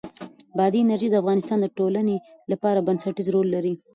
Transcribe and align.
بادي 0.57 0.79
انرژي 0.83 1.07
د 1.09 1.15
افغانستان 1.21 1.57
د 1.61 1.67
ټولنې 1.77 2.17
لپاره 2.51 2.85
بنسټيز 2.87 3.27
رول 3.35 3.47
لري. 3.55 3.73